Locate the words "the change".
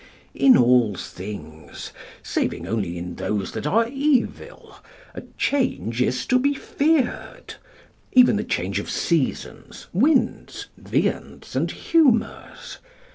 8.35-8.79